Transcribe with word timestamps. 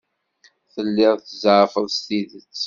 Telliḍ 0.73 1.15
tzeɛfeḍ 1.19 1.87
s 1.95 1.97
tidet? 2.07 2.55